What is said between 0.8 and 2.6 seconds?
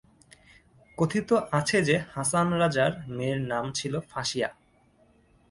কথিত আছে যে, হাসান